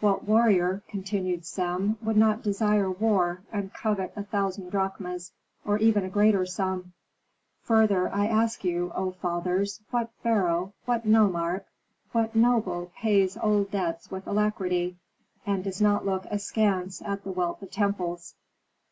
[0.00, 5.30] "What warrior," continued Sem, "would not desire war and covet a thousand drachmas,
[5.64, 6.94] or even a greater sum?
[7.62, 11.64] Further, I ask you, O fathers, what pharaoh, what nomarch,
[12.10, 14.96] what noble pays old debts with alacrity,
[15.46, 18.34] and does not look askance at the wealth of temples?"